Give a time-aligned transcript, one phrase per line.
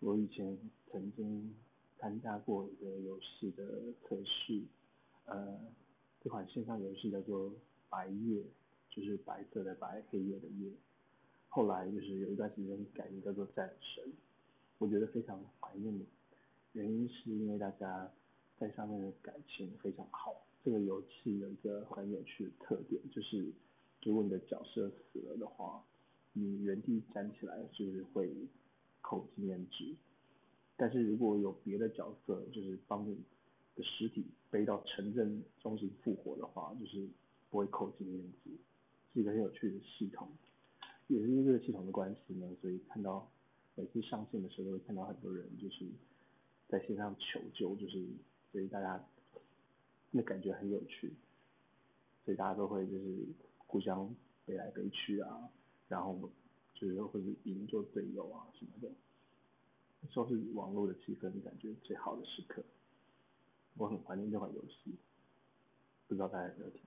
[0.00, 0.58] 我以前
[0.90, 1.54] 曾经
[1.98, 4.62] 参加过一个游戏的测试，
[5.26, 5.60] 呃，
[6.22, 7.50] 这款线上游戏叫做
[7.90, 8.42] 《白夜》，
[8.88, 10.72] 就是白色的白，黑夜的夜。
[11.48, 14.04] 后来就是有一段时间改名叫做《战神》，
[14.78, 15.94] 我觉得非常怀念，
[16.72, 18.10] 原因是因为大家
[18.58, 20.46] 在上面的感情非常好。
[20.64, 23.52] 这个游戏有一个很有趣的特点，就是
[24.02, 25.84] 如果你的角色死了的话，
[26.32, 28.30] 你原地站起来就是会
[29.00, 29.96] 扣经验值，
[30.76, 33.18] 但是如果有别的角色就是帮你
[33.76, 37.08] 的尸体背到城镇中心复活的话，就是
[37.50, 38.50] 不会扣经验值，
[39.12, 40.28] 是一个很有趣的系统。
[41.06, 43.28] 也是因为这个系统的关系呢，所以看到
[43.74, 45.84] 每次上线的时候都会看到很多人就是
[46.68, 48.06] 在线上求救，就是
[48.52, 49.04] 所以大家
[50.12, 51.12] 那感觉很有趣，
[52.24, 53.26] 所以大家都会就是
[53.58, 54.14] 互相
[54.44, 55.50] 背来背去啊，
[55.88, 56.30] 然后
[56.74, 58.90] 就是或者赢做队友啊什么的，
[60.10, 62.62] 说是网络的气氛感觉最好的时刻，
[63.76, 64.96] 我很怀念这款游戏，
[66.08, 66.80] 不知道大家有没有听。